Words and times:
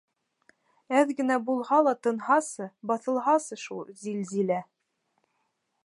Әҙгә 1.01 1.15
генә 1.19 1.37
булһа 1.49 1.79
ла 1.89 1.93
тынһасы, 2.07 2.69
баҫылһасы 2.93 3.59
шул 3.67 3.87
зилзилә. 4.07 4.59